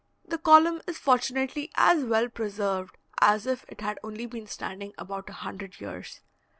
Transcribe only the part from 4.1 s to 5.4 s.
been standing about a